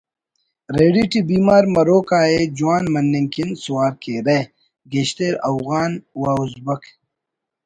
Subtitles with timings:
[0.77, 4.39] ریڑی ٹی بیمار مروک آ ءِ جوان مننگ کن سوار کیرہ
[4.91, 6.83] (گیشر اوغان و اُزبک